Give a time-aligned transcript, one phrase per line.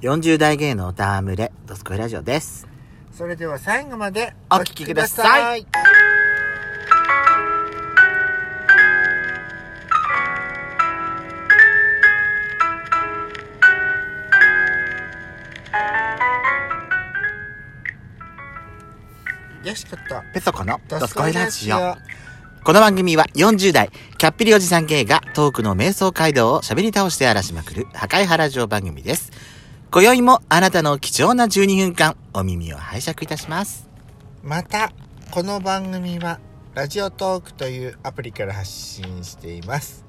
[0.00, 2.68] 40代芸能タームレ、ドスコイラジオです。
[3.10, 5.66] それでは最後までお聞きください。
[19.64, 20.22] よしこと。
[20.32, 21.96] ペソコのドドスコイララジオジオ。
[22.62, 29.57] この番組は40代、キャッピリおじさん芸がトークの瞑想街道を喋り倒して荒らしまくる破壊原城番組です。
[29.90, 33.88] 今宵もあなたの貴重な12分間、お耳を拝借いたします。
[34.42, 34.92] また、
[35.30, 36.40] この番組は、
[36.74, 40.04] ラジオトークというアプリから発信しています。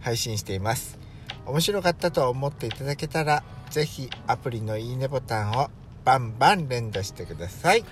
[0.00, 0.98] 配信しています。
[1.46, 5.70] 面白かったと思っていただけたら、ぜひアプリのいいねボタンを
[6.04, 7.86] バンバン連打してください。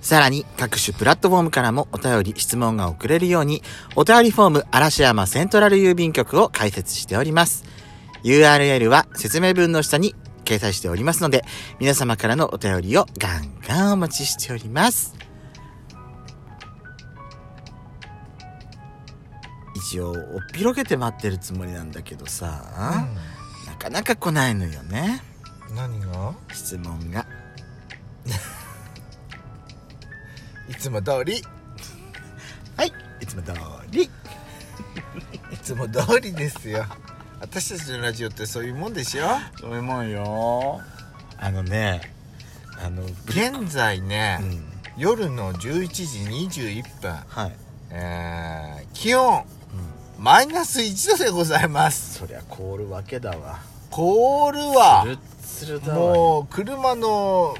[0.00, 3.62] さらに各種プラットフォームからもお便り、質問が送れるように、
[3.96, 7.64] お便りフォーム嵐山セントラル郵便局を開設しております。
[8.24, 10.14] URL は説明文の下に
[10.44, 11.44] 掲載しておりますので、
[11.80, 15.14] 皆様からのお便りをガンガンお待ちしております。
[19.74, 20.16] 一応、おっ
[20.52, 23.06] ぴろげて待ってるつもりなんだけどさ、
[23.66, 25.22] なかなか来ないのよね、
[25.70, 26.34] うん、何が？
[26.52, 27.26] 質問が。
[30.68, 31.42] いつも通り、
[32.76, 33.52] はい、いつも通
[33.90, 34.04] り。
[35.52, 36.84] いつも通りですよ。
[37.54, 39.28] 私たちのラジオってそういうもんでしょ？
[39.60, 40.80] そういうもんよ。
[41.38, 42.00] あのね
[42.84, 44.64] あの現在ね、うん。
[44.96, 47.52] 夜の11時21分、はい、
[47.90, 49.44] えー、気温
[50.18, 52.18] マイナス1度でございます。
[52.18, 53.60] そりゃ凍るわけだわ。
[53.88, 55.06] 凍るわ。
[55.94, 57.54] もう車の,、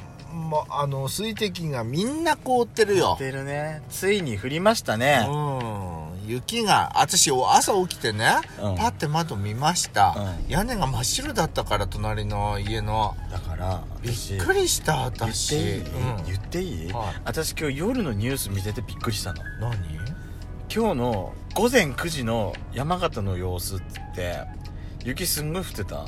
[0.51, 3.15] ま、あの水滴がみんな凍ってるよ。
[3.17, 3.81] てるね。
[3.91, 5.25] ついに降りましたね。
[5.29, 5.64] うん
[6.27, 8.77] 雪が私朝起きてね、うん。
[8.77, 10.51] パッて窓見ました、うん。
[10.51, 13.17] 屋根が真っ白だったから隣の家の。
[13.31, 16.25] だからび私っくりした言っ私ていい、うん。
[16.27, 17.21] 言っていい、はい。
[17.25, 19.43] 私今日夜のニュース見ててびっくりしたの。
[19.61, 19.75] 何？
[20.75, 23.81] 今日の午前9時の山形の様子っ
[24.15, 24.39] て
[25.05, 26.05] 雪すんごい降ってた？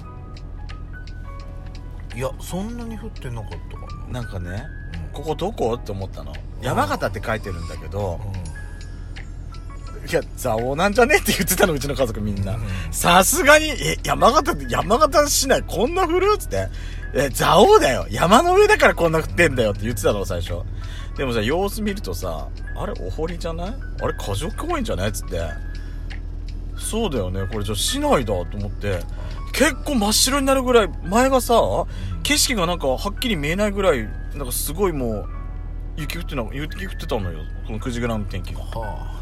[2.16, 4.22] いやそんなに降ってなかったかな。
[4.22, 5.12] なんかねうん。
[5.12, 5.74] ここどこ？
[5.74, 6.32] って思ったの。
[6.62, 8.18] 山形って書いてるんだけど、
[10.08, 11.16] いや、蔵王なんじゃね？
[11.16, 12.56] って言ってたの、うちの家族みんな。
[12.90, 16.68] さすがに、え、山形って、山形市内こんな降るっつって。
[17.14, 18.06] え、蔵王だよ。
[18.10, 20.60] 山の上だからこんな降ってんだよって言ってたの、最初。
[21.16, 23.74] でもさ、様子見るとさ、あれ、お堀じゃない？
[24.02, 25.08] あれ、過剰公園じゃない？
[25.08, 25.40] っつって。
[26.78, 27.46] そうだよね。
[27.50, 29.00] これじゃあ市内だと思って。
[29.52, 31.54] 結構真っ白になるぐらい、前がさ、
[32.22, 35.28] 景色がなんかはっきり見えないぐらい、なんかすごいもう、
[35.96, 37.38] 雪降ってな、雪降ってたのよ。
[37.66, 38.60] この9時ぐらいの天気が。
[38.60, 39.15] はあ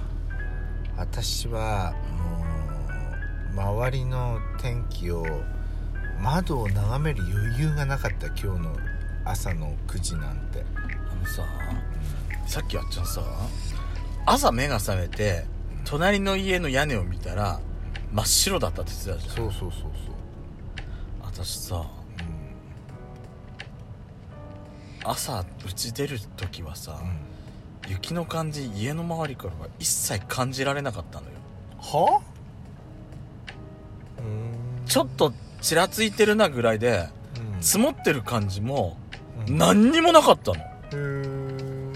[0.97, 1.95] 私は
[3.55, 5.25] もう周りの天気を
[6.21, 8.77] 窓を眺める余裕がなかった今日の
[9.25, 10.65] 朝の9時なんて。
[11.11, 11.43] あのさ、
[12.47, 13.23] さっきあっちゃんさ、
[14.27, 15.45] 朝目が覚めて、
[15.85, 17.61] 隣の家の屋根を見たら、
[18.13, 19.51] 真っ白だったって言ってたじゃん。
[19.51, 19.91] そうそうそうそう。
[21.23, 21.85] 私さ、
[25.05, 27.03] 朝、うち出る時はさ、
[27.89, 31.33] 雪の感じ、家の周りからは一切感じられなかったのよ。
[31.79, 32.23] は？
[34.87, 37.09] ちょっとちらついてるなぐらいで、
[37.57, 38.97] うん積もってる感じも、
[39.47, 40.59] うん何にもなかったの。
[40.59, 41.95] へー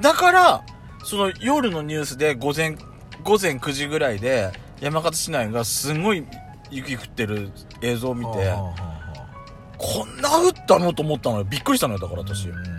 [0.00, 0.64] だから、
[1.04, 2.76] その夜のニュースで午前、
[3.24, 6.24] 午前9時ぐらいで山形市内がすごい
[6.70, 7.50] 雪降ってる
[7.82, 9.26] 映像を見て、はあはあはあ
[9.76, 10.92] こんな降ったの？
[10.92, 11.44] と思ったのよ。
[11.44, 12.48] びっくりしたのよ、だから私。
[12.48, 12.77] うん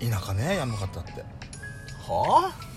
[0.00, 1.22] 田舎ね、山形って。
[2.06, 2.68] はあ？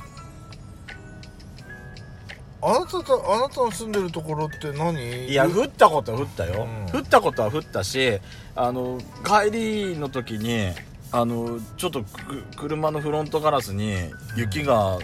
[2.63, 5.27] あなたとあなたの住んでるところって何？
[5.27, 6.67] いや、降ったことは降ったよ。
[6.91, 6.99] うん。
[6.99, 8.19] 降ったことは降ったし、
[8.55, 10.69] あの、帰りの時に、
[11.11, 13.95] あの、ちょっとく車のフロントガラスに
[14.35, 14.99] 雪が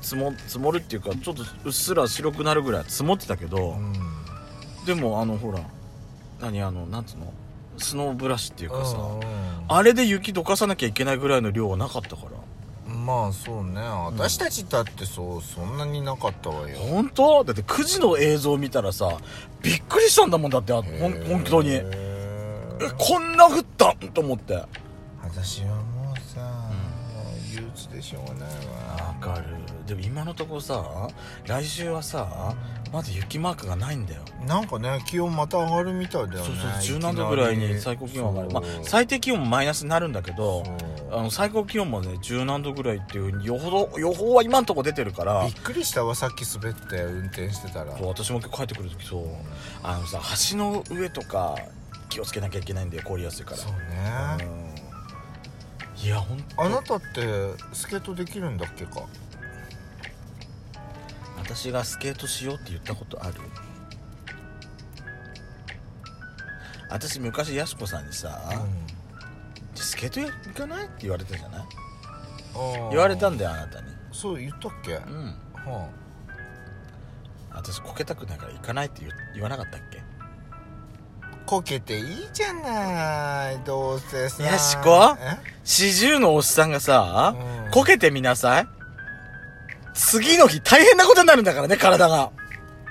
[0.00, 3.92] 積も積もるっていうか、ちょっとうっすら白くなるぐらい積もってたけど、うん。
[4.86, 5.60] でもあのほら
[6.40, 7.32] 何あのなんつうの？
[7.78, 12.94] スノーブラシっていうかさ、うんあれで雪どかさなきゃいけないぐらいの量はなかったから。
[12.94, 13.80] まあそうね。
[13.80, 16.76] 私たちだってそうそんなになかったわよ。
[16.76, 17.44] 本当？
[17.44, 19.16] だって9時の映像を見たらさ
[19.62, 21.70] びっくりしたんだもんだってあほん本当に。
[21.70, 23.96] へえーこんな降ったん？
[24.12, 24.52] と思って。
[24.54, 24.68] わ
[25.22, 25.93] 私はも
[27.54, 28.48] 憂鬱でしょうがない
[29.00, 29.44] わかる。
[29.86, 31.08] でも今のところさ
[31.46, 32.54] 来週はさ
[32.92, 34.22] まだ雪マークがないんだよ。
[34.46, 36.46] なんかね気温また上がるみたいだよね。
[36.46, 38.50] そうそう17度ぐらいに最高気温上がる。
[38.50, 40.62] まあ最低気温もマイナスになるんだけど
[41.10, 47.96] あの最高気温もね十何度ぐらいっていうふうに予報予報は今んとこ出てるからびっくりしたわさっき滑って運転してたら。
[47.96, 49.24] そう私も今日帰ってくる時そう。
[49.82, 51.56] あのさ橋の上とか
[52.08, 53.56] 気をつけなきゃいけないんで凍りやすいから。
[53.58, 53.78] そうね。
[54.58, 54.63] うん
[56.04, 59.06] いやほんとあなたってスケートできるんだっけか？
[61.38, 63.34] 私がスケートしようって言ったことある？
[66.90, 68.38] 私昔やす子さんにさ、
[69.74, 70.84] スケート行かない？
[70.84, 71.62] って言われたじゃない？
[72.82, 73.86] うん言われたんだよあなたに。
[74.12, 75.34] そう言ったっけ、うん。
[75.64, 75.88] は
[77.50, 80.00] 私こけたくないから行かないって言言わなかったっけ？
[80.00, 80.03] あ、
[81.46, 84.42] こけていいじゃないどうせさ。
[84.42, 87.34] やしこえ四十のおっさんがさ、
[87.66, 87.70] うん。
[87.70, 88.66] こけてみなさい。
[89.92, 92.32] 次の日大変なことになるんだからね体が。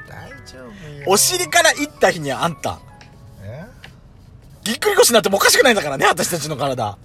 [0.08, 1.06] 大丈夫よ。
[1.08, 2.80] お尻から行った日にあんた。
[3.44, 3.66] え？
[4.64, 6.98] ぎっくり腰になってもおかしくないんだからね私たちの体。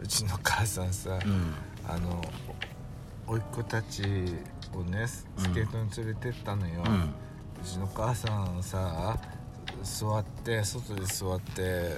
[0.00, 1.54] うちの母さんさ、うん。
[1.88, 2.22] あの
[3.26, 4.02] おいっ子たち
[4.74, 6.92] をねススケートに連れてったのよ、うん。
[6.92, 6.96] う
[7.64, 9.18] ちの母さんさ
[9.82, 11.96] 座って外で座って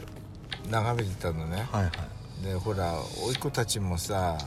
[0.71, 1.67] 眺めてたのね。
[1.73, 2.45] はいはい。
[2.45, 4.39] でほらおいっ子たちもさ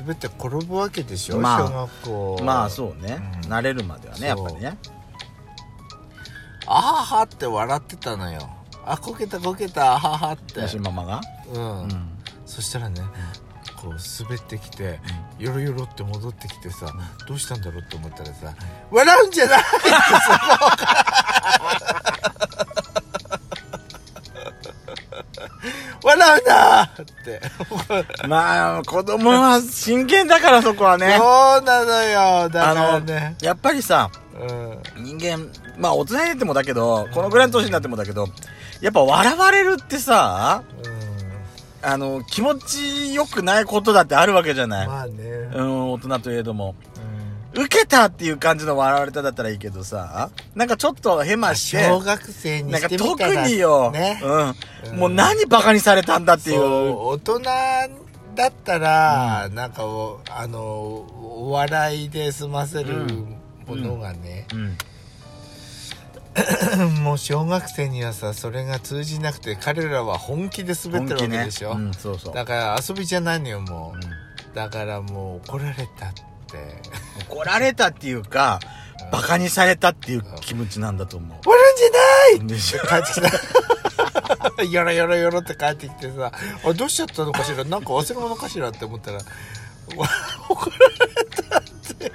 [0.00, 2.44] 滑って転ぶわけでしょ、まあ小学校。
[2.44, 3.50] まあそうね、うん。
[3.52, 4.78] 慣れるまではねやっぱりね。
[6.66, 8.40] あははって笑ってたのよ。
[8.84, 9.94] あこけたこけた。
[9.94, 10.60] あははって。
[10.62, 11.20] 吉ママが？
[11.52, 11.88] うん、うん。
[12.44, 13.00] そしたらね、
[13.76, 15.00] こう滑ってきて、
[15.38, 16.86] よろよろって戻ってきてさ、
[17.28, 18.54] どうしたんだろうって思ったらさ、
[18.90, 19.68] 笑うんじゃないって
[26.02, 26.88] 笑うなっ
[27.24, 27.40] て。
[28.28, 31.24] まあ子供は真剣だからそこはねそ
[31.58, 32.48] うなのよ。
[32.48, 33.36] だあからのね。
[33.42, 35.04] やっぱりさうん。
[35.04, 38.28] 人間まあ大人になってもだけどこのぐらいの年になってもだけど
[38.80, 40.62] やっぱ笑われるってさ
[41.86, 44.70] あの気持ちよくないことだってあるわけじゃうん。
[44.70, 45.22] ない、まあね。
[45.54, 46.74] うん大人といえども。
[47.54, 47.62] うん。
[47.62, 54.20] 受けたっていう感じの笑われただったらいいけどさなんかちょっとヘマして小学生になんかしてみ特たらによ、ね。
[54.22, 54.98] うん、うん。
[54.98, 56.56] もう何バカにされたんだっていう。
[56.56, 57.40] そう大人
[58.34, 63.36] だったら、なんかおあのお笑いで済ませるうん
[63.66, 64.76] ものがね、うん、
[67.02, 74.54] もう小学生にはさそれが通じなくて彼らは本気で滑ってるわけでしょ、うん、そうそう、だから遊びじゃないのよもう、うん。
[74.54, 76.22] だからもう怒られたって。
[77.28, 78.60] 怒られたっていうか
[79.12, 81.38] バカにされたっていう気持ちなんだと思う。
[81.48, 81.60] 笑
[82.38, 82.56] うんじゃない！
[82.56, 83.20] でしょ帰ってき
[84.56, 84.62] た。
[84.64, 86.32] よろよろよろって帰ってきてさ
[86.64, 87.64] あどうしちゃったのかしら？
[87.64, 89.24] なんか忘れ物かしらって思ったらわ
[90.48, 90.96] 怒られ
[91.50, 92.06] たって。
[92.06, 92.08] っ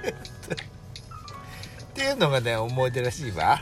[1.94, 3.62] ていうのがね思い出らしいわ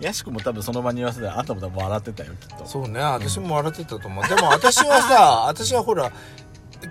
[0.00, 2.66] やしくも多分その場に言わせたらあんたも多分笑ってたよきっと。
[2.66, 6.12] そうね私も笑ってたと思う、でも私はさ 私はほら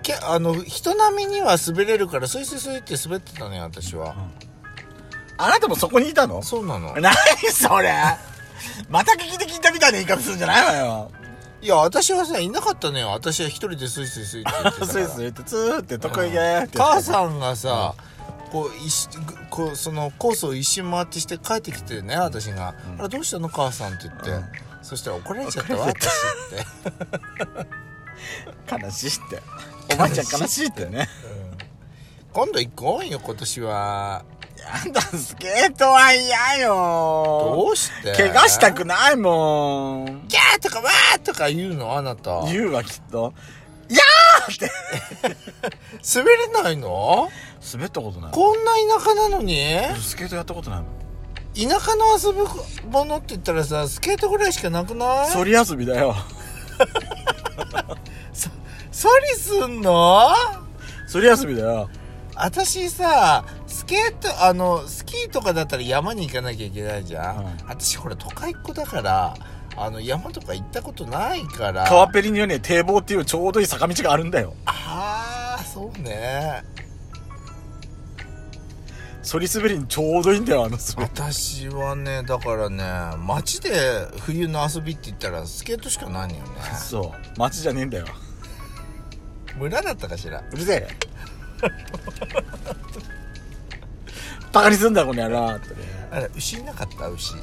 [0.04, 4.16] けあの人並みには滑れるからスイスイスイって滑ってたのよ私は、
[5.38, 6.42] あなたもそこにいたの？
[6.44, 6.96] そうなの。
[7.00, 7.14] 何
[7.52, 7.94] それ？
[8.90, 11.12] また聞きで聞いたみたいな言い方するんじゃないわよ。
[11.62, 17.96] いや私はさいなかったのよ私は一人でスイスイスイって言ってた スイスイ言ってツーって得意げーって母さんがさ、
[18.52, 19.10] こう一
[19.50, 23.00] こうそのコースを一周回ってして帰ってきてね私が「うん。
[23.00, 24.46] あれどうしたの母さん」って言って、うん。
[24.82, 25.88] そしたら怒られちゃったわ
[28.68, 29.42] 私って、悲しいって。
[29.94, 31.10] おばあちゃん悲しいってね。
[32.34, 34.24] 今度行こうよ今年は。
[34.86, 37.54] やだスケートは嫌よ。
[37.56, 38.14] どうして？
[38.14, 40.28] 怪我したくないもん。
[40.28, 41.98] ギャーとかわーとか言うの？
[41.98, 42.32] あなた。
[42.42, 43.34] 滑言うわきっと
[43.90, 44.72] 「やー!」って。
[46.24, 47.30] れないの？
[47.74, 49.58] 滑ったことないこんな田舎なのに？
[50.00, 50.90] スケートやったことないもん。
[51.56, 52.46] 田舎の遊ぶ
[52.92, 55.30] ものって言ったらさスケートぐらいしかなくない？
[55.32, 56.16] そり遊びだよ。
[58.92, 60.30] ソリすんの？
[61.08, 61.90] そり遊びだよ。
[62.36, 67.46] 私さスケートあのスキーとかだったら山に行かなきゃいけないじゃん、うん。
[67.68, 69.34] 私ほら都会っ子だから
[69.76, 71.86] あの山とか行ったことないから。
[71.86, 74.54] 川っぺりにはね堤防っていうちょうどいい坂道があるんだよ。
[74.66, 76.64] ああそうね
[79.28, 81.12] そり滑りにちょうどいいんだよあの滑り。
[81.14, 82.82] 私はねだからね
[83.26, 83.72] 街で
[84.22, 86.50] 冬の遊びって言ったらスケートしかないのよね。
[86.82, 87.38] そう。
[87.38, 88.06] 街じゃねえんだよ。
[89.58, 90.42] 村だったかしら？
[90.50, 90.88] うるせえ。
[94.54, 95.72] バカにすんだこの野郎って。
[95.72, 95.76] ね
[96.10, 97.10] あれ牛いなかった？
[97.10, 97.34] 牛。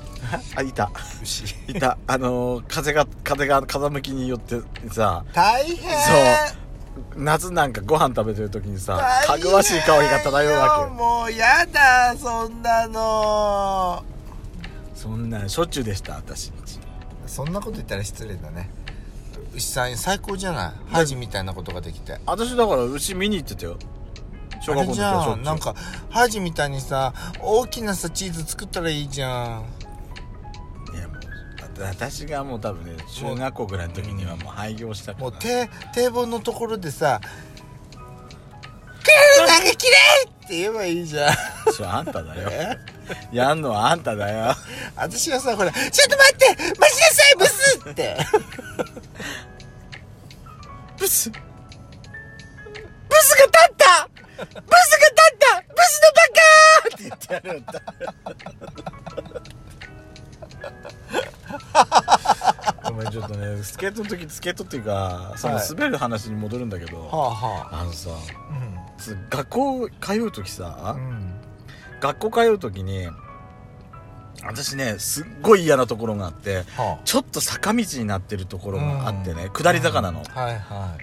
[0.57, 0.91] あいた。
[1.23, 1.45] 牛。
[1.69, 1.99] いた。
[2.07, 4.59] あのー風が風が風向きによって
[4.91, 5.23] さ。
[5.35, 5.76] 大変。
[5.76, 6.63] そう
[7.16, 10.88] 夏なんかご飯食べてる時にさかぐわしい香りが漂うわけよ。
[10.90, 14.04] もうやだそんなの。
[14.94, 16.52] そんなんしょっちゅうでした私
[17.26, 18.70] そんなこと言ったら失礼だね。
[19.54, 20.92] 牛さん最高じゃない？
[20.92, 22.18] ハジみたいなことができて。
[22.26, 23.76] 私だから牛見に行ってたよ。
[24.60, 25.74] 小学校の時じなんか
[26.08, 29.64] ハジみたいにさ大きなさチーズ作ったらいいじゃん
[31.78, 37.21] 私がもう多分ね中学校ぐらいの時にはもう廃業したからもう堤堤防のところでさ
[39.02, 39.93] 「体がきれ
[40.25, 41.35] い!」って言えばいいじゃん。
[41.73, 42.49] それあんただよ。
[42.50, 42.78] え？
[43.33, 44.54] やんのはあんただよ。
[44.97, 48.16] 私はさほら「ちょっと待って待ちなさいブス!」って。
[50.99, 51.31] ブス。
[51.31, 51.38] ブ
[53.16, 54.09] スが立った。
[54.37, 54.62] ブスが立
[55.35, 55.62] った。
[55.69, 57.73] ブスのバカーって言ってやるんだ
[62.84, 65.68] ごめんちょっとねスケートの時スケートっていうかそのはい。
[65.68, 67.84] 滑る話に戻るんだけど、はあはあ。
[67.84, 71.34] のさあつ学校通う時さ、うん。
[72.00, 73.08] 学校通う時に
[74.46, 79.50] 私ねすっごい嫌なところがあってはちょっと坂道になってるところがあってね、うん。
[79.50, 80.96] 下り坂なの、はいは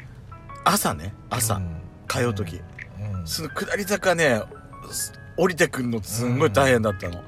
[0.63, 1.81] 朝ねい朝、うん。
[2.07, 2.61] 通う時、
[2.99, 3.27] うん。
[3.27, 4.43] その下り坂ね
[4.91, 7.23] す降りてくんのすんごい大変だったの、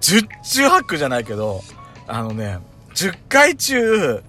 [0.00, 1.62] 十中八九じゃないけど
[2.08, 2.58] あのね
[2.94, 4.22] 10回中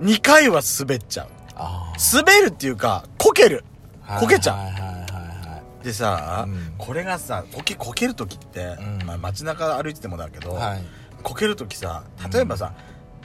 [0.00, 1.28] 2回は滑っちゃう。
[1.54, 3.64] あ滑るっていうかこける。
[4.06, 4.56] あこけちゃう。
[4.56, 6.74] はいはいはいはでさ、うん。
[6.76, 9.06] これがさこけこける時って、うん。
[9.06, 10.82] まあ、街中歩いててもだけど、いはい。
[11.22, 12.74] こける時さ例えばさ、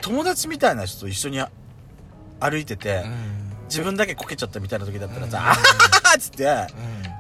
[0.02, 1.44] 友達みたいな人と一緒に
[2.40, 3.52] 歩いてて、うん。
[3.66, 5.44] 自分だけこけちゃったみたいな時だったらさ、うん。
[5.44, 6.46] あはははっつって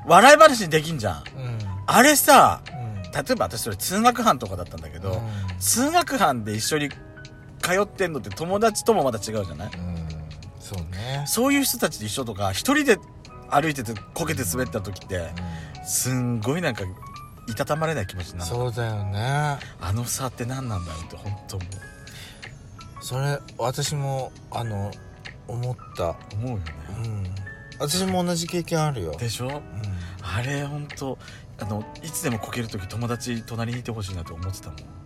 [0.05, 1.43] 笑い話にできんじゃんうん。
[1.43, 1.59] うん。
[1.87, 2.80] あれさうん
[3.13, 5.21] 例えば私それ通学班とかだったんだけど、
[5.59, 6.95] 通学班で一緒に通
[7.81, 9.71] ってんのって友達ともまた違うじゃない？
[9.73, 9.95] うん。
[9.95, 10.07] うん
[10.59, 11.25] そうね。
[11.27, 12.97] そういう人たちと一緒とか一人で
[13.49, 15.29] 歩いててこけて滑った時って
[15.85, 16.83] すんごいなんか
[17.49, 18.49] いたたまれない気持ちになる。
[18.49, 19.57] そうだよね。
[19.81, 21.65] あの差って何なんだろうって本当思
[23.01, 24.91] それ私もあの
[25.47, 26.11] 思った。
[26.11, 26.63] う思うよね。
[27.03, 27.35] うん。
[27.79, 29.11] 私も同じ経験あるよ。
[29.17, 29.47] でしょ？
[29.47, 29.61] うん。
[30.23, 31.17] あれ本当
[31.61, 35.00] あのいつでもこける時友達隣にいてほしいなと思ってたもん。